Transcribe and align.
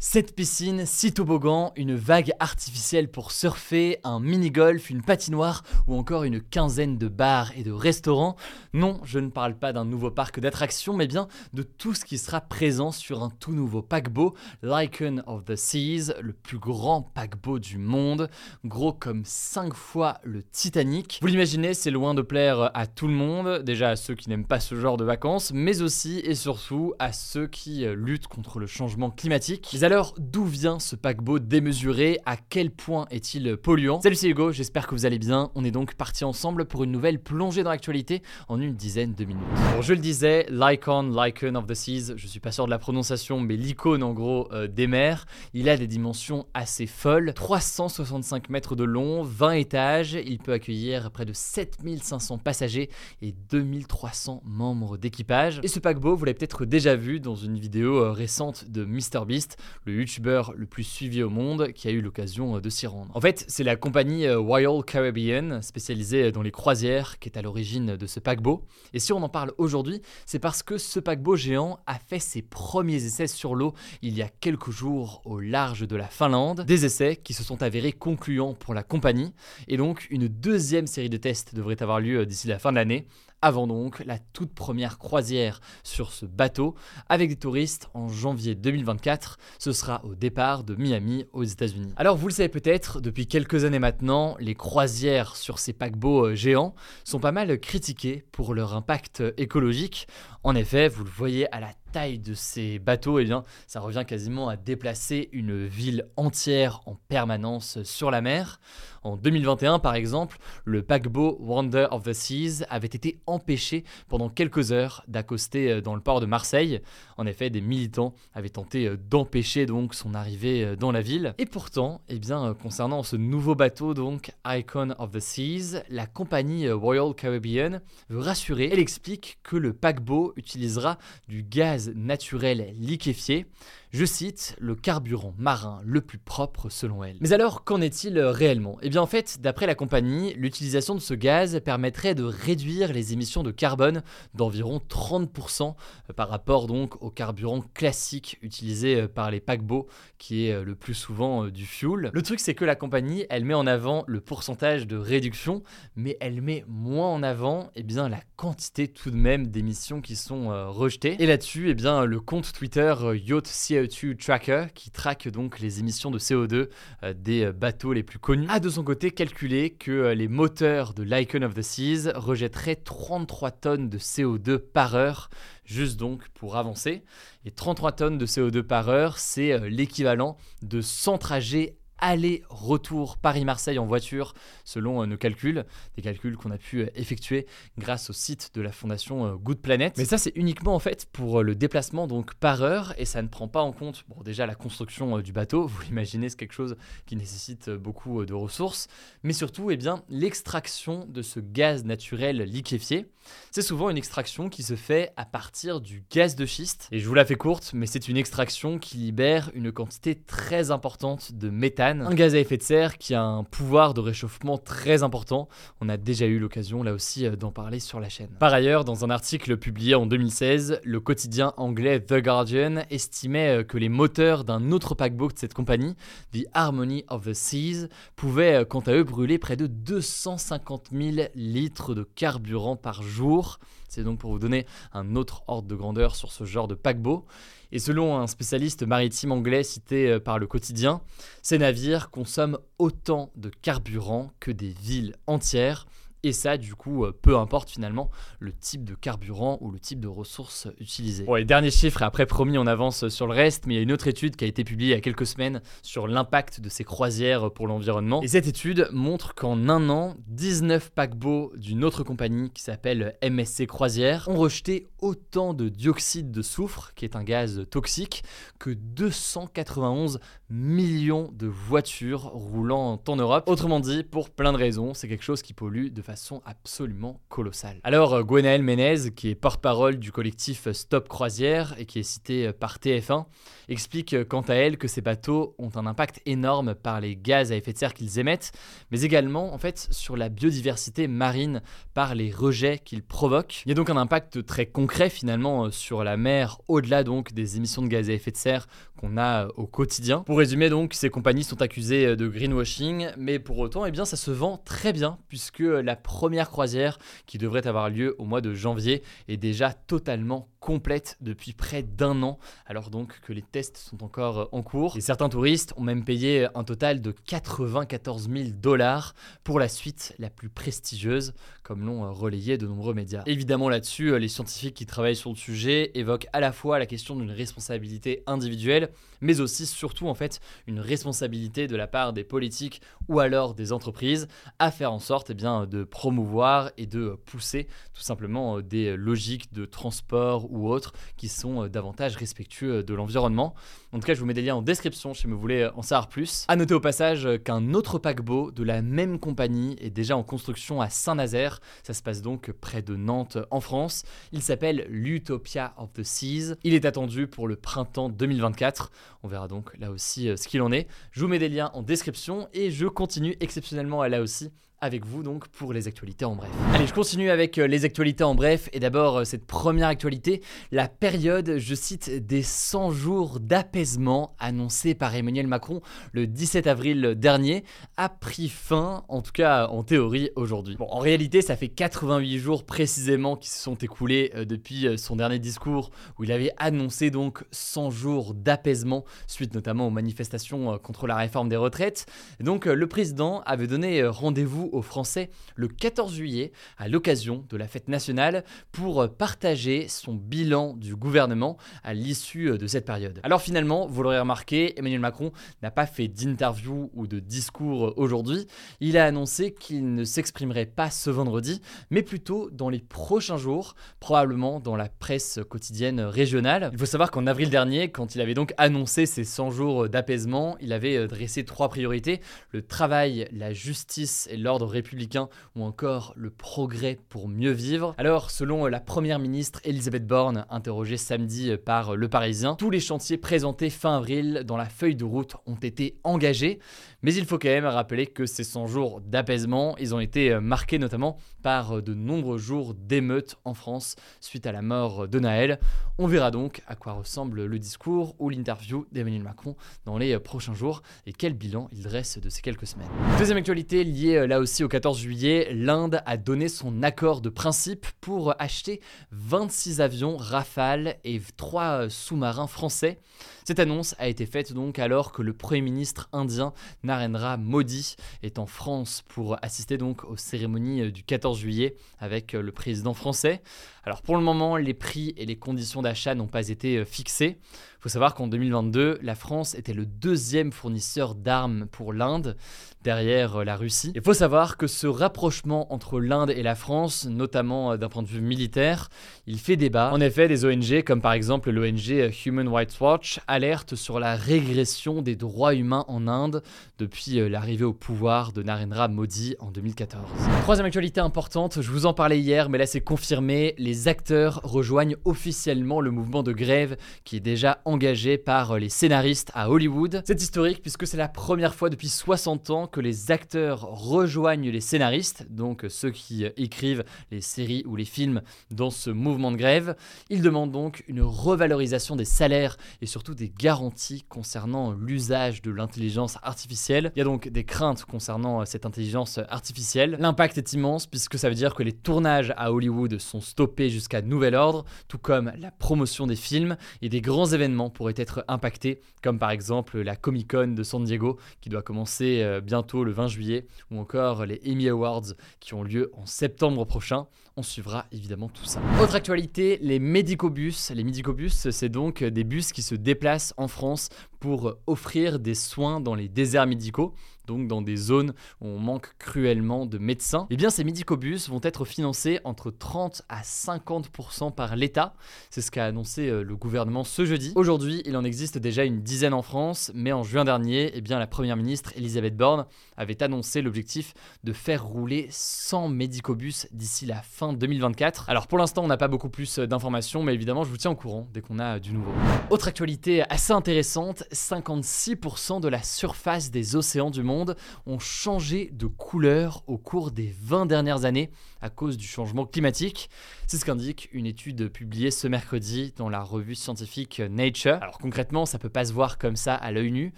Cette 0.00 0.36
piscine, 0.36 0.86
six 0.86 1.12
toboggans, 1.12 1.72
une 1.74 1.96
vague 1.96 2.32
artificielle 2.38 3.10
pour 3.10 3.32
surfer, 3.32 3.98
un 4.04 4.20
mini-golf, 4.20 4.90
une 4.90 5.02
patinoire 5.02 5.64
ou 5.88 5.96
encore 5.96 6.22
une 6.22 6.40
quinzaine 6.40 6.98
de 6.98 7.08
bars 7.08 7.50
et 7.56 7.64
de 7.64 7.72
restaurants. 7.72 8.36
Non, 8.72 9.00
je 9.02 9.18
ne 9.18 9.28
parle 9.28 9.56
pas 9.56 9.72
d'un 9.72 9.84
nouveau 9.84 10.12
parc 10.12 10.38
d'attractions, 10.38 10.94
mais 10.94 11.08
bien 11.08 11.26
de 11.52 11.64
tout 11.64 11.94
ce 11.94 12.04
qui 12.04 12.16
sera 12.16 12.40
présent 12.40 12.92
sur 12.92 13.24
un 13.24 13.30
tout 13.40 13.50
nouveau 13.50 13.82
paquebot, 13.82 14.36
l'Icon 14.62 15.20
of 15.26 15.44
the 15.44 15.56
Seas, 15.56 16.12
le 16.20 16.32
plus 16.32 16.60
grand 16.60 17.02
paquebot 17.02 17.58
du 17.58 17.78
monde, 17.78 18.30
gros 18.64 18.92
comme 18.92 19.24
5 19.24 19.74
fois 19.74 20.18
le 20.22 20.44
Titanic. 20.44 21.18
Vous 21.20 21.26
l'imaginez, 21.26 21.74
c'est 21.74 21.90
loin 21.90 22.14
de 22.14 22.22
plaire 22.22 22.70
à 22.72 22.86
tout 22.86 23.08
le 23.08 23.14
monde, 23.14 23.64
déjà 23.64 23.90
à 23.90 23.96
ceux 23.96 24.14
qui 24.14 24.28
n'aiment 24.28 24.46
pas 24.46 24.60
ce 24.60 24.76
genre 24.76 24.96
de 24.96 25.04
vacances, 25.04 25.50
mais 25.52 25.82
aussi 25.82 26.20
et 26.20 26.36
surtout 26.36 26.94
à 27.00 27.12
ceux 27.12 27.48
qui 27.48 27.84
luttent 27.96 28.28
contre 28.28 28.60
le 28.60 28.68
changement 28.68 29.10
climatique 29.10 29.62
alors, 29.90 30.12
d'où 30.18 30.44
vient 30.44 30.78
ce 30.78 30.96
paquebot 30.96 31.38
démesuré? 31.38 32.18
À 32.26 32.36
quel 32.36 32.70
point 32.70 33.06
est-il 33.10 33.56
polluant? 33.56 34.02
Salut, 34.02 34.16
c'est 34.16 34.28
Hugo, 34.28 34.52
j'espère 34.52 34.86
que 34.86 34.94
vous 34.94 35.06
allez 35.06 35.18
bien. 35.18 35.50
On 35.54 35.64
est 35.64 35.70
donc 35.70 35.94
parti 35.94 36.24
ensemble 36.24 36.66
pour 36.66 36.84
une 36.84 36.92
nouvelle 36.92 37.18
plongée 37.18 37.62
dans 37.62 37.70
l'actualité 37.70 38.22
en 38.48 38.60
une 38.60 38.74
dizaine 38.74 39.14
de 39.14 39.24
minutes. 39.24 39.46
Bon, 39.74 39.80
je 39.80 39.94
le 39.94 40.00
disais, 40.00 40.44
l'icon, 40.50 41.04
l'icon 41.04 41.54
of 41.54 41.66
the 41.66 41.72
seas, 41.72 42.12
je 42.16 42.26
suis 42.26 42.38
pas 42.38 42.52
sûr 42.52 42.66
de 42.66 42.70
la 42.70 42.78
prononciation, 42.78 43.40
mais 43.40 43.56
l'icône 43.56 44.02
en 44.02 44.12
gros 44.12 44.52
euh, 44.52 44.66
des 44.66 44.86
mers, 44.86 45.24
il 45.54 45.70
a 45.70 45.78
des 45.78 45.86
dimensions 45.86 46.44
assez 46.52 46.86
folles. 46.86 47.32
365 47.32 48.50
mètres 48.50 48.76
de 48.76 48.84
long, 48.84 49.22
20 49.22 49.52
étages, 49.52 50.18
il 50.22 50.36
peut 50.36 50.52
accueillir 50.52 51.10
près 51.12 51.24
de 51.24 51.32
7500 51.32 52.36
passagers 52.36 52.90
et 53.22 53.34
2300 53.50 54.42
membres 54.44 54.98
d'équipage. 54.98 55.60
Et 55.62 55.68
ce 55.68 55.80
paquebot, 55.80 56.14
vous 56.14 56.26
l'avez 56.26 56.36
peut-être 56.36 56.66
déjà 56.66 56.94
vu 56.94 57.20
dans 57.20 57.36
une 57.36 57.58
vidéo 57.58 58.02
euh, 58.02 58.12
récente 58.12 58.66
de 58.68 58.84
MrBeast 58.84 59.56
le 59.88 59.94
youtubeur 59.94 60.52
le 60.54 60.66
plus 60.66 60.84
suivi 60.84 61.22
au 61.22 61.30
monde 61.30 61.72
qui 61.72 61.88
a 61.88 61.90
eu 61.90 62.02
l'occasion 62.02 62.56
euh, 62.56 62.60
de 62.60 62.68
s'y 62.68 62.86
rendre. 62.86 63.10
En 63.14 63.20
fait, 63.20 63.44
c'est 63.48 63.64
la 63.64 63.76
compagnie 63.76 64.26
euh, 64.26 64.38
Royal 64.38 64.84
Caribbean, 64.84 65.62
spécialisée 65.62 66.30
dans 66.30 66.42
les 66.42 66.50
croisières, 66.50 67.18
qui 67.18 67.28
est 67.28 67.38
à 67.38 67.42
l'origine 67.42 67.96
de 67.96 68.06
ce 68.06 68.20
paquebot. 68.20 68.64
Et 68.92 68.98
si 68.98 69.12
on 69.12 69.22
en 69.22 69.28
parle 69.28 69.52
aujourd'hui, 69.56 70.02
c'est 70.26 70.38
parce 70.38 70.62
que 70.62 70.76
ce 70.76 71.00
paquebot 71.00 71.36
géant 71.36 71.78
a 71.86 71.98
fait 71.98 72.18
ses 72.18 72.42
premiers 72.42 73.02
essais 73.02 73.26
sur 73.26 73.54
l'eau 73.54 73.72
il 74.02 74.16
y 74.16 74.22
a 74.22 74.28
quelques 74.28 74.70
jours 74.70 75.22
au 75.24 75.40
large 75.40 75.86
de 75.88 75.96
la 75.96 76.06
Finlande. 76.06 76.64
Des 76.66 76.84
essais 76.84 77.16
qui 77.16 77.32
se 77.32 77.42
sont 77.42 77.62
avérés 77.62 77.92
concluants 77.92 78.54
pour 78.54 78.74
la 78.74 78.82
compagnie. 78.82 79.32
Et 79.68 79.78
donc, 79.78 80.06
une 80.10 80.28
deuxième 80.28 80.86
série 80.86 81.10
de 81.10 81.16
tests 81.16 81.54
devrait 81.54 81.82
avoir 81.82 82.00
lieu 82.00 82.20
euh, 82.20 82.26
d'ici 82.26 82.46
la 82.46 82.58
fin 82.58 82.72
de 82.72 82.76
l'année 82.76 83.06
avant 83.42 83.66
donc 83.66 84.02
la 84.04 84.18
toute 84.18 84.52
première 84.52 84.98
croisière 84.98 85.60
sur 85.82 86.12
ce 86.12 86.26
bateau 86.26 86.74
avec 87.08 87.28
des 87.28 87.36
touristes 87.36 87.88
en 87.94 88.08
janvier 88.08 88.54
2024. 88.54 89.38
Ce 89.58 89.72
sera 89.78 90.04
au 90.04 90.14
départ 90.14 90.64
de 90.64 90.74
Miami 90.74 91.24
aux 91.32 91.44
États-Unis. 91.44 91.92
Alors 91.96 92.16
vous 92.16 92.28
le 92.28 92.32
savez 92.32 92.48
peut-être, 92.48 93.00
depuis 93.00 93.26
quelques 93.26 93.64
années 93.64 93.78
maintenant, 93.78 94.36
les 94.40 94.54
croisières 94.54 95.36
sur 95.36 95.58
ces 95.58 95.72
paquebots 95.72 96.26
euh, 96.26 96.34
géants 96.34 96.74
sont 97.04 97.20
pas 97.20 97.32
mal 97.32 97.58
critiquées 97.58 98.24
pour 98.32 98.54
leur 98.54 98.74
impact 98.74 99.22
écologique. 99.36 100.08
En 100.42 100.54
effet, 100.54 100.88
vous 100.88 101.04
le 101.04 101.10
voyez 101.10 101.52
à 101.54 101.60
la 101.60 101.72
taille 101.92 102.18
de 102.18 102.34
ces 102.34 102.78
bateaux, 102.78 103.18
eh 103.18 103.24
bien, 103.24 103.42
ça 103.66 103.80
revient 103.80 104.04
quasiment 104.06 104.48
à 104.48 104.56
déplacer 104.56 105.28
une 105.32 105.66
ville 105.66 106.06
entière 106.16 106.80
en 106.86 106.96
permanence 107.08 107.82
sur 107.82 108.10
la 108.10 108.20
mer. 108.20 108.60
En 109.02 109.16
2021, 109.16 109.78
par 109.78 109.94
exemple, 109.94 110.38
le 110.64 110.82
paquebot 110.82 111.38
Wonder 111.40 111.86
of 111.90 112.02
the 112.02 112.12
Seas 112.12 112.64
avait 112.68 112.88
été 112.88 113.20
empêché 113.26 113.84
pendant 114.08 114.28
quelques 114.28 114.72
heures 114.72 115.04
d'accoster 115.08 115.72
euh, 115.72 115.80
dans 115.80 115.94
le 115.94 116.00
port 116.00 116.20
de 116.20 116.26
Marseille. 116.26 116.80
En 117.16 117.26
effet, 117.26 117.50
des 117.50 117.60
militants 117.60 118.14
avaient 118.34 118.48
tenté 118.48 118.86
euh, 118.86 118.96
d'empêcher 118.96 119.66
donc 119.66 119.94
son 119.94 120.14
arrivée 120.14 120.64
euh, 120.64 120.76
dans 120.76 120.92
la 120.92 121.00
ville. 121.00 121.34
Et 121.38 121.46
pourtant, 121.46 122.00
eh 122.08 122.18
bien, 122.18 122.54
concernant 122.60 123.02
ce 123.02 123.16
nouveau 123.16 123.54
bateau, 123.54 123.94
donc 123.94 124.32
Icon 124.46 124.94
of 124.98 125.12
the 125.12 125.20
Seas, 125.20 125.82
la 125.88 126.06
compagnie 126.06 126.68
Royal 126.70 127.14
Caribbean 127.14 127.80
veut 128.08 128.20
rassurer. 128.20 128.68
Elle 128.72 128.78
explique 128.78 129.38
que 129.42 129.56
le 129.56 129.72
paquebot 129.72 130.32
utilisera 130.36 130.98
du 131.28 131.42
gaz 131.42 131.77
naturel 131.94 132.74
liquéfié 132.78 133.46
je 133.90 134.04
cite, 134.04 134.54
le 134.58 134.74
carburant 134.74 135.34
marin 135.38 135.80
le 135.82 136.00
plus 136.00 136.18
propre 136.18 136.68
selon 136.68 137.02
elle. 137.02 137.16
Mais 137.20 137.32
alors, 137.32 137.64
qu'en 137.64 137.80
est-il 137.80 138.18
réellement? 138.18 138.78
Eh 138.82 138.90
bien 138.90 139.00
en 139.00 139.06
fait, 139.06 139.38
d'après 139.40 139.66
la 139.66 139.74
compagnie, 139.74 140.34
l'utilisation 140.34 140.94
de 140.94 141.00
ce 141.00 141.14
gaz 141.14 141.60
permettrait 141.64 142.14
de 142.14 142.22
réduire 142.22 142.92
les 142.92 143.12
émissions 143.12 143.42
de 143.42 143.50
carbone 143.50 144.02
d'environ 144.34 144.80
30% 144.88 145.74
euh, 146.08 146.12
par 146.12 146.28
rapport 146.28 146.66
donc 146.66 147.02
au 147.02 147.10
carburant 147.10 147.62
classique 147.74 148.38
utilisé 148.42 149.02
euh, 149.02 149.08
par 149.08 149.30
les 149.30 149.40
paquebots, 149.40 149.86
qui 150.18 150.46
est 150.46 150.52
euh, 150.52 150.64
le 150.64 150.74
plus 150.74 150.94
souvent 150.94 151.46
du 151.46 151.64
fuel. 151.64 152.10
Le 152.12 152.22
truc 152.22 152.40
c'est 152.40 152.54
que 152.54 152.64
la 152.64 152.74
compagnie, 152.74 153.24
elle 153.30 153.44
met 153.44 153.54
en 153.54 153.66
avant 153.66 154.04
le 154.06 154.20
pourcentage 154.20 154.86
de 154.86 154.96
réduction, 154.96 155.62
mais 155.96 156.16
elle 156.20 156.42
met 156.42 156.64
moins 156.68 157.08
en 157.08 157.22
avant 157.22 157.70
eh 157.74 157.82
bien, 157.82 158.08
la 158.08 158.20
quantité 158.36 158.88
tout 158.88 159.10
de 159.10 159.16
même 159.16 159.46
d'émissions 159.46 160.00
qui 160.00 160.16
sont 160.16 160.48
rejetées. 160.70 161.16
Et 161.20 161.26
là-dessus, 161.26 161.70
eh 161.70 161.74
bien, 161.74 162.04
le 162.04 162.20
compte 162.20 162.52
Twitter 162.52 162.94
Yacht 163.14 163.46
CO2 163.86 164.16
Tracker, 164.16 164.66
qui 164.74 164.90
traque 164.90 165.28
donc 165.28 165.60
les 165.60 165.80
émissions 165.80 166.10
de 166.10 166.18
CO2 166.18 166.68
euh, 167.02 167.14
des 167.14 167.46
euh, 167.46 167.52
bateaux 167.52 167.92
les 167.92 168.02
plus 168.02 168.18
connus, 168.18 168.46
a 168.50 168.60
de 168.60 168.68
son 168.68 168.84
côté 168.84 169.10
calculé 169.10 169.70
que 169.70 169.90
euh, 169.90 170.14
les 170.14 170.28
moteurs 170.28 170.94
de 170.94 171.02
l'Icon 171.02 171.42
of 171.42 171.54
the 171.54 171.62
Seas 171.62 172.12
rejetteraient 172.14 172.76
33 172.76 173.50
tonnes 173.52 173.88
de 173.88 173.98
CO2 173.98 174.58
par 174.58 174.94
heure, 174.94 175.30
juste 175.64 175.98
donc 175.98 176.28
pour 176.30 176.56
avancer. 176.56 177.02
Et 177.44 177.50
33 177.50 177.92
tonnes 177.92 178.18
de 178.18 178.26
CO2 178.26 178.62
par 178.62 178.88
heure, 178.88 179.18
c'est 179.18 179.70
l'équivalent 179.70 180.36
de 180.62 180.80
100 180.80 181.18
trajets 181.18 181.77
aller-retour 181.98 183.18
Paris-Marseille 183.18 183.78
en 183.78 183.86
voiture 183.86 184.34
selon 184.64 185.02
euh, 185.02 185.06
nos 185.06 185.16
calculs, 185.16 185.64
des 185.96 186.02
calculs 186.02 186.36
qu'on 186.36 186.50
a 186.50 186.58
pu 186.58 186.82
euh, 186.82 186.86
effectuer 186.94 187.46
grâce 187.76 188.10
au 188.10 188.12
site 188.12 188.50
de 188.54 188.60
la 188.62 188.72
fondation 188.72 189.26
euh, 189.26 189.34
Good 189.34 189.58
Planet. 189.58 189.96
Mais 189.98 190.04
ça 190.04 190.18
c'est 190.18 190.32
uniquement 190.36 190.74
en 190.74 190.78
fait 190.78 191.06
pour 191.12 191.42
le 191.42 191.54
déplacement 191.54 192.06
donc 192.06 192.34
par 192.34 192.62
heure 192.62 192.94
et 192.98 193.04
ça 193.04 193.22
ne 193.22 193.28
prend 193.28 193.48
pas 193.48 193.62
en 193.62 193.72
compte 193.72 194.04
bon 194.08 194.22
déjà 194.22 194.46
la 194.46 194.54
construction 194.54 195.18
du 195.18 195.32
bateau, 195.32 195.66
vous 195.66 195.82
l'imaginez 195.82 196.28
c'est 196.28 196.36
quelque 196.36 196.52
chose 196.52 196.76
qui 197.06 197.16
nécessite 197.16 197.70
beaucoup 197.70 198.24
de 198.24 198.34
ressources, 198.34 198.88
mais 199.22 199.32
surtout 199.32 199.70
eh 199.70 199.76
bien 199.76 200.02
l'extraction 200.08 201.06
de 201.08 201.22
ce 201.22 201.40
gaz 201.40 201.84
naturel 201.84 202.38
liquéfié. 202.42 203.06
C'est 203.50 203.62
souvent 203.62 203.90
une 203.90 203.98
extraction 203.98 204.48
qui 204.48 204.62
se 204.62 204.74
fait 204.76 205.12
à 205.16 205.24
partir 205.24 205.80
du 205.80 206.04
gaz 206.10 206.34
de 206.34 206.46
schiste 206.46 206.88
et 206.92 206.98
je 206.98 207.06
vous 207.06 207.14
la 207.14 207.24
fais 207.24 207.34
courte 207.34 207.72
mais 207.74 207.86
c'est 207.86 208.08
une 208.08 208.16
extraction 208.16 208.78
qui 208.78 208.98
libère 208.98 209.50
une 209.54 209.72
quantité 209.72 210.14
très 210.14 210.70
importante 210.70 211.32
de 211.32 211.50
un 211.88 212.14
gaz 212.14 212.34
à 212.34 212.38
effet 212.38 212.56
de 212.56 212.62
serre 212.62 212.98
qui 212.98 213.14
a 213.14 213.22
un 213.22 213.44
pouvoir 213.44 213.94
de 213.94 214.00
réchauffement 214.00 214.58
très 214.58 215.02
important. 215.02 215.48
On 215.80 215.88
a 215.88 215.96
déjà 215.96 216.26
eu 216.26 216.38
l'occasion 216.38 216.82
là 216.82 216.92
aussi 216.92 217.26
euh, 217.26 217.36
d'en 217.36 217.50
parler 217.50 217.80
sur 217.80 218.00
la 218.00 218.08
chaîne. 218.08 218.30
Par 218.38 218.52
ailleurs, 218.52 218.84
dans 218.84 219.04
un 219.04 219.10
article 219.10 219.56
publié 219.56 219.94
en 219.94 220.06
2016, 220.06 220.80
le 220.84 221.00
quotidien 221.00 221.52
anglais 221.56 222.00
The 222.00 222.22
Guardian 222.22 222.82
estimait 222.90 223.58
euh, 223.58 223.64
que 223.64 223.78
les 223.78 223.88
moteurs 223.88 224.44
d'un 224.44 224.70
autre 224.70 224.94
paquebot 224.94 225.28
de 225.28 225.38
cette 225.38 225.54
compagnie, 225.54 225.94
The 226.32 226.46
Harmony 226.54 227.04
of 227.08 227.24
the 227.24 227.34
Seas, 227.34 227.88
pouvaient 228.16 228.60
euh, 228.60 228.64
quant 228.64 228.80
à 228.80 228.92
eux 228.92 229.04
brûler 229.04 229.38
près 229.38 229.56
de 229.56 229.66
250 229.66 230.88
000 230.92 231.28
litres 231.34 231.94
de 231.94 232.02
carburant 232.02 232.76
par 232.76 233.02
jour. 233.02 233.58
C'est 233.88 234.04
donc 234.04 234.18
pour 234.18 234.30
vous 234.30 234.38
donner 234.38 234.66
un 234.92 235.16
autre 235.16 235.42
ordre 235.46 235.68
de 235.68 235.74
grandeur 235.74 236.14
sur 236.14 236.32
ce 236.32 236.44
genre 236.44 236.68
de 236.68 236.74
paquebot. 236.74 237.24
Et 237.72 237.78
selon 237.78 238.18
un 238.18 238.26
spécialiste 238.26 238.82
maritime 238.82 239.32
anglais 239.32 239.62
cité 239.62 240.08
euh, 240.10 240.20
par 240.20 240.38
le 240.38 240.46
quotidien, 240.46 241.00
ces 241.42 241.58
navires 241.58 242.10
consomment 242.10 242.58
autant 242.78 243.30
de 243.36 243.50
carburant 243.50 244.30
que 244.40 244.50
des 244.50 244.70
villes 244.70 245.16
entières 245.26 245.86
Et 246.22 246.32
ça, 246.32 246.56
du 246.56 246.74
coup, 246.74 247.04
euh, 247.04 247.12
peu 247.12 247.36
importe 247.36 247.70
finalement 247.70 248.10
le 248.40 248.52
type 248.52 248.84
de 248.84 248.94
carburant 248.94 249.58
ou 249.60 249.70
le 249.70 249.78
type 249.78 250.00
de 250.00 250.08
ressources 250.08 250.68
utilisées. 250.80 251.24
Bon, 251.24 251.34
les 251.34 251.44
derniers 251.44 251.70
chiffres, 251.70 252.02
et 252.02 252.04
après 252.04 252.26
promis, 252.26 252.58
on 252.58 252.66
avance 252.66 253.08
sur 253.08 253.26
le 253.26 253.34
reste, 253.34 253.66
mais 253.66 253.74
il 253.74 253.76
y 253.76 253.80
a 253.80 253.82
une 253.82 253.92
autre 253.92 254.08
étude 254.08 254.36
qui 254.36 254.44
a 254.44 254.48
été 254.48 254.64
publiée 254.64 254.90
il 254.90 254.94
y 254.94 254.98
a 254.98 255.00
quelques 255.00 255.26
semaines 255.26 255.62
sur 255.82 256.08
l'impact 256.08 256.60
de 256.60 256.68
ces 256.68 256.84
croisières 256.84 257.52
pour 257.52 257.66
l'environnement. 257.66 258.20
Et 258.22 258.28
cette 258.28 258.46
étude 258.46 258.88
montre 258.92 259.34
qu'en 259.34 259.68
un 259.68 259.88
an, 259.90 260.16
19 260.26 260.90
paquebots 260.90 261.52
d'une 261.56 261.84
autre 261.84 262.02
compagnie 262.02 262.50
qui 262.50 262.62
s'appelle 262.62 263.16
MSC 263.22 263.66
Croisière 263.66 264.28
ont 264.28 264.36
rejeté 264.36 264.86
autant 265.00 265.54
de 265.54 265.68
dioxyde 265.68 266.30
de 266.30 266.42
soufre, 266.42 266.92
qui 266.94 267.04
est 267.04 267.16
un 267.16 267.22
gaz 267.24 267.64
toxique, 267.70 268.24
que 268.58 268.70
291 268.70 270.20
millions 270.50 271.30
de 271.32 271.46
voitures 271.46 272.22
roulant 272.22 273.00
en 273.06 273.16
Europe. 273.16 273.44
Autrement 273.48 273.80
dit, 273.80 274.02
pour 274.02 274.30
plein 274.30 274.52
de 274.52 274.58
raisons, 274.58 274.94
c'est 274.94 275.08
quelque 275.08 275.24
chose 275.24 275.42
qui 275.42 275.52
pollue 275.52 275.88
de 275.88 276.02
façon 276.02 276.42
absolument 276.44 277.20
colossale. 277.28 277.80
Alors, 277.84 278.14
euh, 278.14 278.22
Gwenaël 278.22 278.62
Menez, 278.62 279.10
qui 279.14 279.28
est 279.28 279.34
porte-parole 279.34 279.98
du 279.98 280.12
collectif 280.12 280.70
Stop 280.72 281.08
Croisière 281.08 281.74
et 281.78 281.86
qui 281.86 281.98
est 281.98 282.02
cité 282.02 282.52
par 282.52 282.78
TF1, 282.78 283.26
explique 283.68 284.14
euh, 284.14 284.24
quant 284.24 284.40
à 284.42 284.54
elle 284.54 284.78
que 284.78 284.88
ces 284.88 285.00
bateaux 285.00 285.54
ont 285.58 285.70
un 285.74 285.86
impact 285.86 286.20
énorme 286.26 286.74
par 286.74 287.00
les 287.00 287.16
gaz 287.16 287.52
à 287.52 287.56
effet 287.56 287.72
de 287.72 287.78
serre 287.78 287.94
qu'ils 287.94 288.18
émettent, 288.18 288.52
mais 288.90 289.02
également 289.02 289.52
en 289.52 289.58
fait 289.58 289.88
sur 289.90 290.16
la 290.16 290.28
biodiversité 290.28 291.08
marine 291.08 291.62
par 291.94 292.14
les 292.14 292.30
rejets 292.30 292.78
qu'ils 292.78 293.02
provoquent. 293.02 293.62
Il 293.66 293.68
y 293.68 293.72
a 293.72 293.74
donc 293.74 293.90
un 293.90 293.96
impact 293.96 294.44
très 294.46 294.66
concret 294.66 295.10
finalement 295.10 295.66
euh, 295.66 295.70
sur 295.70 296.04
la 296.04 296.16
mer 296.16 296.60
au-delà 296.68 297.04
donc 297.04 297.32
des 297.32 297.56
émissions 297.56 297.82
de 297.82 297.88
gaz 297.88 298.08
à 298.10 298.12
effet 298.12 298.30
de 298.30 298.36
serre 298.36 298.66
qu'on 298.98 299.16
a 299.16 299.48
au 299.56 299.66
quotidien. 299.66 300.20
Pour 300.20 300.38
résumer 300.38 300.68
donc, 300.68 300.94
ces 300.94 301.10
compagnies 301.10 301.44
sont 301.44 301.62
accusées 301.62 302.16
de 302.16 302.28
greenwashing, 302.28 303.08
mais 303.16 303.38
pour 303.38 303.58
autant, 303.58 303.86
eh 303.86 303.90
bien, 303.90 304.04
ça 304.04 304.16
se 304.16 304.30
vend 304.30 304.58
très 304.58 304.92
bien 304.92 305.18
puisque 305.28 305.60
la 305.60 305.96
première 305.96 306.50
croisière 306.50 306.98
qui 307.26 307.38
devrait 307.38 307.66
avoir 307.66 307.90
lieu 307.90 308.14
au 308.18 308.24
mois 308.24 308.40
de 308.40 308.54
janvier 308.54 309.02
est 309.28 309.36
déjà 309.36 309.72
totalement 309.72 310.48
complète 310.60 311.16
depuis 311.20 311.52
près 311.52 311.82
d'un 311.82 312.22
an, 312.22 312.38
alors 312.66 312.90
donc 312.90 313.20
que 313.20 313.32
les 313.32 313.42
tests 313.42 313.76
sont 313.76 314.02
encore 314.02 314.48
en 314.52 314.62
cours. 314.62 314.96
Et 314.96 315.00
certains 315.00 315.28
touristes 315.28 315.72
ont 315.76 315.82
même 315.82 316.04
payé 316.04 316.48
un 316.54 316.64
total 316.64 317.00
de 317.00 317.12
94 317.12 318.28
000 318.30 318.48
dollars 318.54 319.14
pour 319.44 319.58
la 319.58 319.68
suite 319.68 320.14
la 320.18 320.30
plus 320.30 320.48
prestigieuse, 320.48 321.34
comme 321.62 321.84
l'ont 321.84 322.12
relayé 322.12 322.58
de 322.58 322.66
nombreux 322.66 322.94
médias. 322.94 323.22
Évidemment 323.26 323.68
là-dessus, 323.68 324.18
les 324.18 324.28
scientifiques 324.28 324.74
qui 324.74 324.86
travaillent 324.86 325.16
sur 325.16 325.30
le 325.30 325.36
sujet 325.36 325.90
évoquent 325.94 326.28
à 326.32 326.40
la 326.40 326.52
fois 326.52 326.78
la 326.78 326.86
question 326.86 327.16
d'une 327.16 327.30
responsabilité 327.30 328.22
individuelle, 328.26 328.90
mais 329.20 329.40
aussi 329.40 329.66
surtout 329.66 330.08
en 330.08 330.14
fait 330.14 330.40
une 330.66 330.80
responsabilité 330.80 331.66
de 331.66 331.76
la 331.76 331.86
part 331.86 332.12
des 332.12 332.24
politiques 332.24 332.80
ou 333.08 333.20
alors 333.20 333.54
des 333.54 333.72
entreprises 333.72 334.28
à 334.58 334.70
faire 334.70 334.92
en 334.92 334.98
sorte 334.98 335.30
eh 335.30 335.34
bien, 335.34 335.66
de 335.66 335.84
promouvoir 335.84 336.70
et 336.76 336.86
de 336.86 337.18
pousser 337.26 337.68
tout 337.92 338.02
simplement 338.02 338.60
des 338.60 338.96
logiques 338.96 339.52
de 339.52 339.64
transport 339.64 340.47
ou 340.50 340.68
autres 340.68 340.92
qui 341.16 341.28
sont 341.28 341.64
euh, 341.64 341.68
davantage 341.68 342.16
respectueux 342.16 342.82
de 342.82 342.94
l'environnement. 342.94 343.54
En 343.92 343.98
tout 344.00 344.06
cas, 344.06 344.14
je 344.14 344.20
vous 344.20 344.26
mets 344.26 344.34
des 344.34 344.42
liens 344.42 344.56
en 344.56 344.62
description 344.62 345.14
si 345.14 345.26
vous 345.26 345.38
voulez 345.38 345.68
en 345.74 345.82
savoir 345.82 346.08
plus. 346.08 346.44
A 346.48 346.56
noter 346.56 346.74
au 346.74 346.80
passage 346.80 347.28
qu'un 347.44 347.74
autre 347.74 347.98
paquebot 347.98 348.50
de 348.50 348.62
la 348.62 348.82
même 348.82 349.18
compagnie 349.18 349.76
est 349.80 349.90
déjà 349.90 350.16
en 350.16 350.22
construction 350.22 350.80
à 350.80 350.90
Saint-Nazaire. 350.90 351.60
Ça 351.82 351.94
se 351.94 352.02
passe 352.02 352.22
donc 352.22 352.52
près 352.52 352.82
de 352.82 352.96
Nantes 352.96 353.38
en 353.50 353.60
France. 353.60 354.04
Il 354.32 354.42
s'appelle 354.42 354.86
l'Utopia 354.88 355.74
of 355.76 355.92
the 355.92 356.02
Seas. 356.02 356.54
Il 356.64 356.74
est 356.74 356.84
attendu 356.84 357.26
pour 357.26 357.48
le 357.48 357.56
printemps 357.56 358.08
2024. 358.08 358.90
On 359.22 359.28
verra 359.28 359.48
donc 359.48 359.76
là 359.78 359.90
aussi 359.90 360.28
euh, 360.28 360.36
ce 360.36 360.48
qu'il 360.48 360.62
en 360.62 360.72
est. 360.72 360.88
Je 361.12 361.20
vous 361.20 361.28
mets 361.28 361.38
des 361.38 361.48
liens 361.48 361.70
en 361.74 361.82
description 361.82 362.48
et 362.52 362.70
je 362.70 362.86
continue 362.86 363.36
exceptionnellement 363.40 364.02
là 364.04 364.20
aussi 364.20 364.50
avec 364.80 365.04
vous 365.04 365.22
donc 365.22 365.48
pour 365.48 365.72
les 365.72 365.88
actualités 365.88 366.24
en 366.24 366.36
bref. 366.36 366.50
Allez, 366.72 366.86
je 366.86 366.94
continue 366.94 367.30
avec 367.30 367.58
euh, 367.58 367.66
les 367.66 367.84
actualités 367.84 368.24
en 368.24 368.34
bref 368.34 368.68
et 368.72 368.80
d'abord 368.80 369.18
euh, 369.18 369.24
cette 369.24 369.46
première 369.46 369.88
actualité, 369.88 370.42
la 370.70 370.88
période, 370.88 371.58
je 371.58 371.74
cite, 371.74 372.10
des 372.26 372.42
100 372.42 372.92
jours 372.92 373.40
d'apaisement 373.40 374.36
annoncée 374.38 374.94
par 374.94 375.14
Emmanuel 375.14 375.46
Macron 375.46 375.80
le 376.12 376.26
17 376.26 376.66
avril 376.66 377.14
dernier 377.16 377.64
a 377.96 378.08
pris 378.08 378.48
fin, 378.48 379.04
en 379.08 379.20
tout 379.22 379.32
cas 379.32 379.66
en 379.66 379.82
théorie 379.82 380.30
aujourd'hui. 380.36 380.76
Bon, 380.76 380.86
en 380.90 380.98
réalité, 380.98 381.42
ça 381.42 381.56
fait 381.56 381.68
88 381.68 382.38
jours 382.38 382.64
précisément 382.64 383.36
qui 383.36 383.50
se 383.50 383.60
sont 383.60 383.76
écoulés 383.76 384.30
euh, 384.34 384.44
depuis 384.44 384.86
son 384.98 385.16
dernier 385.16 385.38
discours 385.38 385.90
où 386.18 386.24
il 386.24 386.32
avait 386.32 386.52
annoncé 386.58 387.10
donc 387.10 387.44
100 387.50 387.90
jours 387.90 388.34
d'apaisement 388.34 389.04
suite 389.26 389.54
notamment 389.54 389.88
aux 389.88 389.90
manifestations 389.90 390.78
contre 390.78 391.06
la 391.06 391.16
réforme 391.16 391.48
des 391.48 391.56
retraites. 391.56 392.06
Et 392.40 392.44
donc 392.44 392.66
le 392.66 392.86
président 392.86 393.42
avait 393.44 393.66
donné 393.66 394.04
rendez-vous 394.06 394.67
aux 394.72 394.82
Français 394.82 395.30
le 395.56 395.68
14 395.68 396.12
juillet 396.12 396.52
à 396.76 396.88
l'occasion 396.88 397.44
de 397.48 397.56
la 397.56 397.66
fête 397.66 397.88
nationale 397.88 398.44
pour 398.72 399.08
partager 399.16 399.88
son 399.88 400.14
bilan 400.14 400.74
du 400.74 400.96
gouvernement 400.96 401.56
à 401.82 401.94
l'issue 401.94 402.56
de 402.58 402.66
cette 402.66 402.84
période. 402.84 403.20
Alors 403.22 403.42
finalement, 403.42 403.86
vous 403.86 404.02
l'aurez 404.02 404.18
remarqué, 404.18 404.78
Emmanuel 404.78 405.00
Macron 405.00 405.32
n'a 405.62 405.70
pas 405.70 405.86
fait 405.86 406.08
d'interview 406.08 406.90
ou 406.94 407.06
de 407.06 407.18
discours 407.18 407.94
aujourd'hui. 407.96 408.46
Il 408.80 408.96
a 408.96 409.04
annoncé 409.04 409.52
qu'il 409.52 409.94
ne 409.94 410.04
s'exprimerait 410.04 410.66
pas 410.66 410.90
ce 410.90 411.10
vendredi, 411.10 411.60
mais 411.90 412.02
plutôt 412.02 412.50
dans 412.50 412.68
les 412.68 412.80
prochains 412.80 413.36
jours, 413.36 413.74
probablement 414.00 414.60
dans 414.60 414.76
la 414.76 414.88
presse 414.88 415.40
quotidienne 415.48 416.00
régionale. 416.00 416.70
Il 416.72 416.78
faut 416.78 416.86
savoir 416.86 417.10
qu'en 417.10 417.26
avril 417.26 417.50
dernier, 417.50 417.90
quand 417.90 418.14
il 418.14 418.20
avait 418.20 418.34
donc 418.34 418.52
annoncé 418.56 419.06
ses 419.06 419.24
100 419.24 419.50
jours 419.50 419.88
d'apaisement, 419.88 420.56
il 420.60 420.72
avait 420.72 421.06
dressé 421.06 421.44
trois 421.44 421.68
priorités, 421.68 422.20
le 422.50 422.62
travail, 422.62 423.28
la 423.32 423.52
justice 423.52 424.28
et 424.30 424.36
l'ordre 424.36 424.57
républicain 424.66 425.28
ou 425.56 425.64
encore 425.64 426.12
le 426.16 426.30
progrès 426.30 426.98
pour 427.08 427.28
mieux 427.28 427.52
vivre. 427.52 427.94
Alors, 427.98 428.30
selon 428.30 428.66
la 428.66 428.80
première 428.80 429.18
ministre 429.18 429.60
Elisabeth 429.64 430.06
Borne, 430.06 430.46
interrogée 430.50 430.96
samedi 430.96 431.56
par 431.56 431.96
Le 431.96 432.08
Parisien, 432.08 432.54
tous 432.54 432.70
les 432.70 432.80
chantiers 432.80 433.18
présentés 433.18 433.70
fin 433.70 433.96
avril 433.96 434.42
dans 434.44 434.56
la 434.56 434.66
feuille 434.66 434.96
de 434.96 435.04
route 435.04 435.36
ont 435.46 435.56
été 435.56 435.98
engagés, 436.04 436.58
mais 437.02 437.14
il 437.14 437.24
faut 437.24 437.38
quand 437.38 437.48
même 437.48 437.64
rappeler 437.64 438.06
que 438.06 438.26
ces 438.26 438.42
100 438.42 438.66
jours 438.66 439.00
d'apaisement, 439.00 439.76
ils 439.78 439.94
ont 439.94 440.00
été 440.00 440.38
marqués 440.40 440.78
notamment 440.78 441.18
par 441.42 441.80
de 441.80 441.94
nombreux 441.94 442.38
jours 442.38 442.74
d'émeutes 442.74 443.36
en 443.44 443.54
France 443.54 443.94
suite 444.20 444.46
à 444.46 444.52
la 444.52 444.62
mort 444.62 445.06
de 445.06 445.20
Naël. 445.20 445.60
On 445.98 446.08
verra 446.08 446.30
donc 446.32 446.62
à 446.66 446.74
quoi 446.74 446.94
ressemble 446.94 447.44
le 447.44 447.58
discours 447.60 448.16
ou 448.18 448.28
l'interview 448.28 448.86
d'Emmanuel 448.90 449.22
Macron 449.22 449.56
dans 449.84 449.98
les 449.98 450.18
prochains 450.18 450.54
jours 450.54 450.82
et 451.06 451.12
quel 451.12 451.34
bilan 451.34 451.68
il 451.72 451.82
dresse 451.82 452.18
de 452.18 452.28
ces 452.28 452.42
quelques 452.42 452.66
semaines. 452.66 452.88
Deuxième 453.18 453.38
actualité 453.38 453.84
liée 453.84 454.26
là 454.26 454.40
aussi 454.40 454.48
aussi 454.48 454.64
au 454.64 454.68
14 454.68 454.98
juillet, 454.98 455.50
l'Inde 455.52 456.00
a 456.06 456.16
donné 456.16 456.48
son 456.48 456.82
accord 456.82 457.20
de 457.20 457.28
principe 457.28 457.86
pour 458.00 458.34
acheter 458.38 458.80
26 459.10 459.82
avions 459.82 460.16
Rafale 460.16 460.96
et 461.04 461.20
3 461.36 461.90
sous-marins 461.90 462.46
français. 462.46 462.98
Cette 463.44 463.58
annonce 463.58 463.94
a 463.98 464.08
été 464.08 464.24
faite 464.24 464.54
donc 464.54 464.78
alors 464.78 465.12
que 465.12 465.20
le 465.20 465.34
Premier 465.34 465.60
ministre 465.60 466.08
indien 466.14 466.54
Narendra 466.88 467.36
Modi 467.36 467.96
est 468.22 468.38
en 468.38 468.46
France 468.46 469.04
pour 469.08 469.36
assister 469.42 469.76
donc 469.76 470.04
aux 470.04 470.16
cérémonies 470.16 470.90
du 470.90 471.02
14 471.02 471.38
juillet 471.38 471.76
avec 471.98 472.32
le 472.32 472.50
président 472.50 472.94
français. 472.94 473.42
Alors 473.84 474.00
pour 474.00 474.16
le 474.16 474.22
moment, 474.22 474.56
les 474.56 474.72
prix 474.74 475.12
et 475.18 475.26
les 475.26 475.36
conditions 475.36 475.82
d'achat 475.82 476.14
n'ont 476.14 476.26
pas 476.26 476.48
été 476.48 476.84
fixés. 476.86 477.38
Il 477.78 477.82
faut 477.82 477.88
savoir 477.90 478.14
qu'en 478.14 478.26
2022, 478.26 478.98
la 479.02 479.14
France 479.14 479.54
était 479.54 479.72
le 479.72 479.86
deuxième 479.86 480.50
fournisseur 480.50 481.14
d'armes 481.14 481.66
pour 481.70 481.92
l'Inde, 481.92 482.36
derrière 482.84 483.36
euh, 483.36 483.44
la 483.44 483.56
Russie. 483.56 483.92
Il 483.94 484.02
faut 484.02 484.14
savoir 484.14 484.56
que 484.56 484.66
ce 484.66 484.86
rapprochement 484.86 485.72
entre 485.72 486.00
l'Inde 486.00 486.30
et 486.30 486.42
la 486.42 486.54
France, 486.54 487.06
notamment 487.06 487.72
euh, 487.72 487.76
d'un 487.76 487.88
point 487.88 488.02
de 488.02 488.08
vue 488.08 488.20
militaire, 488.20 488.88
il 489.26 489.38
fait 489.38 489.56
débat. 489.56 489.90
En 489.92 490.00
effet, 490.00 490.28
des 490.28 490.44
ONG 490.44 490.82
comme 490.84 491.00
par 491.00 491.12
exemple 491.12 491.50
l'ONG 491.50 491.90
euh, 491.90 492.10
Human 492.24 492.48
Rights 492.48 492.80
Watch 492.80 493.20
alertent 493.26 493.74
sur 493.74 494.00
la 494.00 494.16
régression 494.16 495.02
des 495.02 495.16
droits 495.16 495.54
humains 495.54 495.84
en 495.88 496.06
Inde 496.08 496.42
depuis 496.78 497.28
l'arrivée 497.28 497.64
au 497.64 497.72
pouvoir 497.72 498.32
de 498.32 498.42
Narendra 498.42 498.88
Modi 498.88 499.34
en 499.40 499.50
2014. 499.50 500.02
Troisième 500.42 500.66
actualité 500.66 501.00
importante, 501.00 501.60
je 501.60 501.70
vous 501.70 501.86
en 501.86 501.94
parlais 501.94 502.20
hier, 502.20 502.48
mais 502.48 502.58
là 502.58 502.66
c'est 502.66 502.80
confirmé, 502.80 503.54
les 503.58 503.88
acteurs 503.88 504.40
rejoignent 504.44 504.96
officiellement 505.04 505.80
le 505.80 505.90
mouvement 505.90 506.22
de 506.22 506.32
grève 506.32 506.76
qui 507.04 507.16
est 507.16 507.20
déjà 507.20 507.60
engagé 507.68 508.16
par 508.16 508.58
les 508.58 508.70
scénaristes 508.70 509.30
à 509.34 509.50
Hollywood. 509.50 510.02
C'est 510.06 510.20
historique 510.20 510.62
puisque 510.62 510.86
c'est 510.86 510.96
la 510.96 511.08
première 511.08 511.54
fois 511.54 511.68
depuis 511.68 511.90
60 511.90 512.48
ans 512.48 512.66
que 512.66 512.80
les 512.80 513.10
acteurs 513.10 513.60
rejoignent 513.60 514.50
les 514.50 514.62
scénaristes, 514.62 515.26
donc 515.28 515.66
ceux 515.68 515.90
qui 515.90 516.24
écrivent 516.24 516.82
les 517.10 517.20
séries 517.20 517.62
ou 517.66 517.76
les 517.76 517.84
films 517.84 518.22
dans 518.50 518.70
ce 518.70 518.88
mouvement 518.88 519.30
de 519.30 519.36
grève. 519.36 519.76
Ils 520.08 520.22
demandent 520.22 520.50
donc 520.50 520.82
une 520.88 521.02
revalorisation 521.02 521.94
des 521.94 522.06
salaires 522.06 522.56
et 522.80 522.86
surtout 522.86 523.14
des 523.14 523.28
garanties 523.28 524.02
concernant 524.08 524.72
l'usage 524.72 525.42
de 525.42 525.50
l'intelligence 525.50 526.16
artificielle. 526.22 526.90
Il 526.96 527.00
y 527.00 527.02
a 527.02 527.04
donc 527.04 527.28
des 527.28 527.44
craintes 527.44 527.84
concernant 527.84 528.46
cette 528.46 528.64
intelligence 528.64 529.20
artificielle. 529.28 529.98
L'impact 530.00 530.38
est 530.38 530.54
immense 530.54 530.86
puisque 530.86 531.18
ça 531.18 531.28
veut 531.28 531.34
dire 531.34 531.54
que 531.54 531.62
les 531.62 531.74
tournages 531.74 532.32
à 532.38 532.50
Hollywood 532.50 532.98
sont 532.98 533.20
stoppés 533.20 533.68
jusqu'à 533.68 534.00
nouvel 534.00 534.34
ordre, 534.34 534.64
tout 534.88 534.98
comme 534.98 535.32
la 535.38 535.50
promotion 535.50 536.06
des 536.06 536.16
films 536.16 536.56
et 536.80 536.88
des 536.88 537.02
grands 537.02 537.26
événements 537.26 537.57
événements 537.58 537.70
pourraient 537.70 537.94
être 537.96 538.24
impactés, 538.28 538.80
comme 539.02 539.18
par 539.18 539.30
exemple 539.30 539.80
la 539.80 539.96
Comic 539.96 540.30
Con 540.30 540.48
de 540.48 540.62
San 540.62 540.84
Diego 540.84 541.18
qui 541.40 541.48
doit 541.48 541.62
commencer 541.62 542.22
euh, 542.22 542.40
bientôt 542.40 542.84
le 542.84 542.92
20 542.92 543.08
juillet, 543.08 543.46
ou 543.70 543.78
encore 543.78 544.24
les 544.26 544.40
Emmy 544.46 544.68
Awards 544.68 545.14
qui 545.40 545.54
ont 545.54 545.62
lieu 545.62 545.90
en 545.94 546.06
septembre 546.06 546.64
prochain. 546.64 547.06
On 547.38 547.44
suivra 547.44 547.86
évidemment 547.92 548.28
tout 548.28 548.44
ça. 548.44 548.60
Autre 548.82 548.96
actualité, 548.96 549.60
les 549.62 549.78
médicobus. 549.78 550.72
Les 550.74 550.82
médicobus, 550.82 551.48
c'est 551.52 551.68
donc 551.68 552.02
des 552.02 552.24
bus 552.24 552.50
qui 552.52 552.62
se 552.62 552.74
déplacent 552.74 553.32
en 553.36 553.46
France 553.46 553.90
pour 554.18 554.56
offrir 554.66 555.20
des 555.20 555.34
soins 555.34 555.80
dans 555.80 555.94
les 555.94 556.08
déserts 556.08 556.48
médicaux, 556.48 556.94
donc 557.26 557.46
dans 557.46 557.62
des 557.62 557.76
zones 557.76 558.14
où 558.40 558.46
on 558.46 558.58
manque 558.58 558.94
cruellement 558.98 559.66
de 559.66 559.78
médecins. 559.78 560.26
Eh 560.30 560.36
bien, 560.36 560.50
ces 560.50 560.64
médicobus 560.64 561.28
vont 561.28 561.40
être 561.42 561.64
financés 561.64 562.20
entre 562.24 562.50
30 562.50 563.02
à 563.08 563.22
50% 563.22 564.34
par 564.34 564.56
l'État. 564.56 564.94
C'est 565.30 565.42
ce 565.42 565.50
qu'a 565.50 565.66
annoncé 565.66 566.08
euh, 566.08 566.22
le 566.22 566.36
gouvernement 566.36 566.84
ce 566.84 567.04
jeudi. 567.04 567.32
Aujourd'hui, 567.36 567.82
il 567.84 567.96
en 567.96 568.04
existe 568.04 568.38
déjà 568.38 568.64
une 568.64 568.80
dizaine 568.80 569.14
en 569.14 569.22
France, 569.22 569.70
mais 569.74 569.92
en 569.92 570.02
juin 570.02 570.24
dernier, 570.24 570.72
eh 570.74 570.80
bien, 570.80 570.98
la 570.98 571.06
première 571.06 571.36
ministre 571.36 571.72
Elisabeth 571.76 572.16
Borne 572.16 572.46
avait 572.76 573.02
annoncé 573.02 573.42
l'objectif 573.42 573.94
de 574.24 574.32
faire 574.32 574.64
rouler 574.64 575.06
100 575.10 575.68
médicobus 575.68 576.48
d'ici 576.52 576.86
la 576.86 577.02
fin 577.02 577.27
2024. 577.32 578.08
Alors 578.08 578.26
pour 578.26 578.38
l'instant, 578.38 578.64
on 578.64 578.66
n'a 578.66 578.76
pas 578.76 578.88
beaucoup 578.88 579.08
plus 579.08 579.38
euh, 579.38 579.46
d'informations, 579.46 580.02
mais 580.02 580.14
évidemment, 580.14 580.44
je 580.44 580.50
vous 580.50 580.56
tiens 580.56 580.70
au 580.70 580.76
courant 580.76 581.08
dès 581.12 581.20
qu'on 581.20 581.38
a 581.38 581.58
du 581.58 581.72
nouveau. 581.72 581.90
Autre 582.30 582.48
actualité 582.48 583.02
assez 583.10 583.32
intéressante, 583.32 584.04
56% 584.12 585.40
de 585.40 585.48
la 585.48 585.62
surface 585.62 586.30
des 586.30 586.56
océans 586.56 586.90
du 586.90 587.02
monde 587.02 587.36
ont 587.66 587.78
changé 587.78 588.50
de 588.52 588.66
couleur 588.66 589.42
au 589.46 589.58
cours 589.58 589.90
des 589.90 590.14
20 590.20 590.46
dernières 590.46 590.84
années 590.84 591.10
à 591.40 591.50
cause 591.50 591.76
du 591.76 591.86
changement 591.86 592.26
climatique. 592.26 592.90
C'est 593.26 593.36
ce 593.36 593.44
qu'indique 593.44 593.88
une 593.92 594.06
étude 594.06 594.48
publiée 594.48 594.90
ce 594.90 595.06
mercredi 595.06 595.72
dans 595.76 595.88
la 595.88 596.02
revue 596.02 596.34
scientifique 596.34 597.00
Nature. 597.10 597.58
Alors 597.60 597.78
concrètement, 597.78 598.26
ça 598.26 598.38
peut 598.38 598.48
pas 598.48 598.64
se 598.64 598.72
voir 598.72 598.98
comme 598.98 599.16
ça 599.16 599.34
à 599.34 599.52
l'œil 599.52 599.70
nu, 599.70 599.92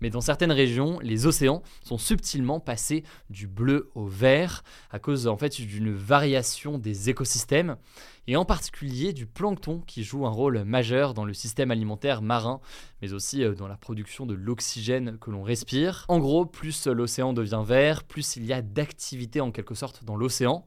mais 0.00 0.10
dans 0.10 0.20
certaines 0.20 0.52
régions, 0.52 0.98
les 1.00 1.26
océans 1.26 1.62
sont 1.82 1.98
subtilement 1.98 2.60
passés 2.60 3.04
du 3.30 3.46
bleu 3.46 3.90
au 3.94 4.06
vert 4.06 4.62
à 4.90 4.98
cause 4.98 5.26
en 5.26 5.36
fait 5.36 5.60
d'une 5.60 5.92
variation 5.92 6.78
des 6.78 6.91
écosystèmes 7.08 7.76
et 8.28 8.36
en 8.36 8.44
particulier 8.44 9.12
du 9.12 9.26
plancton 9.26 9.82
qui 9.86 10.04
joue 10.04 10.26
un 10.26 10.30
rôle 10.30 10.62
majeur 10.64 11.14
dans 11.14 11.24
le 11.24 11.34
système 11.34 11.70
alimentaire 11.70 12.22
marin, 12.22 12.60
mais 13.00 13.12
aussi 13.12 13.42
euh, 13.42 13.54
dans 13.54 13.66
la 13.66 13.76
production 13.76 14.26
de 14.26 14.34
l'oxygène 14.34 15.18
que 15.18 15.30
l'on 15.30 15.42
respire. 15.42 16.04
En 16.08 16.18
gros, 16.18 16.46
plus 16.46 16.86
l'océan 16.86 17.32
devient 17.32 17.62
vert, 17.64 18.04
plus 18.04 18.36
il 18.36 18.44
y 18.44 18.52
a 18.52 18.62
d'activité 18.62 19.40
en 19.40 19.50
quelque 19.50 19.74
sorte 19.74 20.04
dans 20.04 20.16
l'océan. 20.16 20.66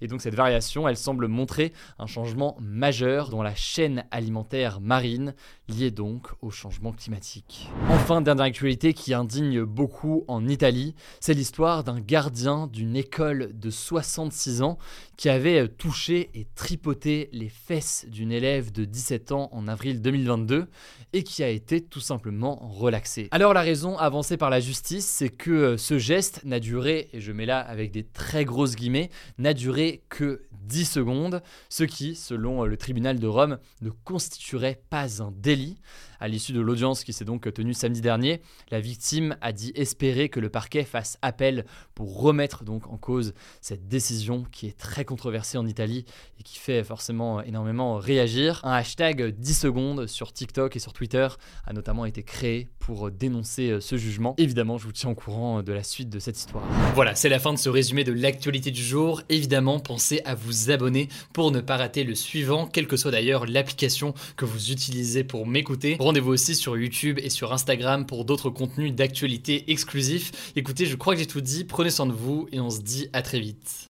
Et 0.00 0.08
donc 0.08 0.20
cette 0.20 0.34
variation, 0.34 0.88
elle 0.88 0.96
semble 0.96 1.26
montrer 1.26 1.72
un 1.98 2.06
changement 2.06 2.56
majeur 2.60 3.30
dans 3.30 3.42
la 3.42 3.54
chaîne 3.54 4.04
alimentaire 4.10 4.80
marine, 4.80 5.34
lié 5.68 5.90
donc 5.90 6.28
au 6.42 6.50
changement 6.50 6.92
climatique. 6.92 7.70
Enfin, 7.88 8.20
dernière 8.20 8.44
actualité 8.44 8.92
qui 8.92 9.14
indigne 9.14 9.62
beaucoup 9.62 10.24
en 10.28 10.46
Italie, 10.48 10.94
c'est 11.20 11.32
l'histoire 11.32 11.82
d'un 11.82 12.00
gardien 12.00 12.66
d'une 12.66 12.94
école 12.94 13.58
de 13.58 13.70
66 13.70 14.60
ans 14.60 14.76
qui 15.16 15.30
avait 15.30 15.66
touché 15.68 16.30
et 16.34 16.46
tripoté 16.54 16.95
les 17.04 17.48
fesses 17.48 18.06
d'une 18.08 18.32
élève 18.32 18.72
de 18.72 18.84
17 18.84 19.32
ans 19.32 19.48
en 19.52 19.68
avril 19.68 20.00
2022 20.00 20.66
et 21.12 21.22
qui 21.22 21.42
a 21.42 21.48
été 21.48 21.80
tout 21.80 22.00
simplement 22.00 22.56
relaxé. 22.56 23.28
Alors 23.30 23.54
la 23.54 23.60
raison 23.60 23.96
avancée 23.98 24.36
par 24.36 24.50
la 24.50 24.60
justice, 24.60 25.06
c'est 25.06 25.28
que 25.28 25.76
ce 25.76 25.98
geste 25.98 26.44
n'a 26.44 26.60
duré, 26.60 27.08
et 27.12 27.20
je 27.20 27.32
mets 27.32 27.46
là 27.46 27.60
avec 27.60 27.90
des 27.90 28.04
très 28.04 28.44
grosses 28.44 28.76
guillemets, 28.76 29.10
n'a 29.38 29.54
duré 29.54 30.02
que 30.08 30.42
10 30.66 30.84
secondes, 30.84 31.42
ce 31.68 31.84
qui, 31.84 32.16
selon 32.16 32.64
le 32.64 32.76
tribunal 32.76 33.18
de 33.18 33.26
Rome, 33.26 33.58
ne 33.82 33.90
constituerait 33.90 34.80
pas 34.90 35.22
un 35.22 35.32
délit. 35.36 35.78
À 36.18 36.28
l'issue 36.28 36.52
de 36.52 36.60
l'audience 36.60 37.04
qui 37.04 37.12
s'est 37.12 37.26
donc 37.26 37.52
tenue 37.52 37.74
samedi 37.74 38.00
dernier, 38.00 38.40
la 38.70 38.80
victime 38.80 39.36
a 39.42 39.52
dit 39.52 39.72
espérer 39.74 40.28
que 40.28 40.40
le 40.40 40.48
parquet 40.48 40.82
fasse 40.82 41.18
appel 41.20 41.66
pour 41.94 42.20
remettre 42.20 42.64
donc 42.64 42.86
en 42.86 42.96
cause 42.96 43.34
cette 43.60 43.86
décision 43.86 44.44
qui 44.50 44.66
est 44.66 44.78
très 44.78 45.04
controversée 45.04 45.58
en 45.58 45.66
Italie 45.66 46.04
et 46.40 46.42
qui 46.42 46.58
fait 46.58 46.78
forcément 46.86 47.42
énormément 47.42 47.96
réagir. 47.96 48.60
Un 48.64 48.72
hashtag 48.72 49.34
10 49.36 49.54
secondes 49.54 50.06
sur 50.06 50.32
TikTok 50.32 50.76
et 50.76 50.78
sur 50.78 50.92
Twitter 50.92 51.28
a 51.66 51.72
notamment 51.72 52.06
été 52.06 52.22
créé 52.22 52.68
pour 52.78 53.10
dénoncer 53.10 53.78
ce 53.80 53.96
jugement. 53.96 54.34
Évidemment, 54.38 54.78
je 54.78 54.84
vous 54.84 54.92
tiens 54.92 55.10
au 55.10 55.14
courant 55.14 55.62
de 55.62 55.72
la 55.72 55.82
suite 55.82 56.08
de 56.08 56.18
cette 56.20 56.38
histoire. 56.38 56.64
Voilà, 56.94 57.14
c'est 57.14 57.28
la 57.28 57.38
fin 57.38 57.52
de 57.52 57.58
ce 57.58 57.68
résumé 57.68 58.04
de 58.04 58.12
l'actualité 58.12 58.70
du 58.70 58.82
jour. 58.82 59.22
Évidemment, 59.28 59.80
pensez 59.80 60.22
à 60.24 60.34
vous 60.34 60.70
abonner 60.70 61.08
pour 61.32 61.50
ne 61.50 61.60
pas 61.60 61.76
rater 61.76 62.04
le 62.04 62.14
suivant, 62.14 62.66
quelle 62.66 62.86
que 62.86 62.96
soit 62.96 63.10
d'ailleurs 63.10 63.46
l'application 63.46 64.14
que 64.36 64.44
vous 64.44 64.70
utilisez 64.70 65.24
pour 65.24 65.46
m'écouter. 65.46 65.96
Rendez-vous 65.98 66.32
aussi 66.32 66.54
sur 66.54 66.76
YouTube 66.76 67.18
et 67.22 67.30
sur 67.30 67.52
Instagram 67.52 68.06
pour 68.06 68.24
d'autres 68.24 68.50
contenus 68.50 68.94
d'actualité 68.94 69.70
exclusifs. 69.70 70.52
Écoutez, 70.54 70.86
je 70.86 70.96
crois 70.96 71.14
que 71.14 71.20
j'ai 71.20 71.26
tout 71.26 71.40
dit, 71.40 71.64
prenez 71.64 71.90
soin 71.90 72.06
de 72.06 72.12
vous 72.12 72.46
et 72.52 72.60
on 72.60 72.70
se 72.70 72.80
dit 72.80 73.08
à 73.12 73.22
très 73.22 73.40
vite. 73.40 73.86